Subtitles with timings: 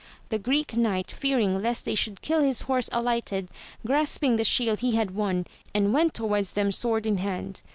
[0.29, 3.49] The Greek Knight fearing lest they should kill his horse, alighted,
[3.85, 7.61] grasping the shield he had won, and went towards them sword in hand.